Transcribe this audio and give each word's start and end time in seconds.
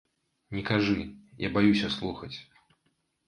Не 0.59 0.61
кажы, 0.69 0.95
я 1.45 1.49
баюся 1.57 1.91
слухаць. 1.97 2.33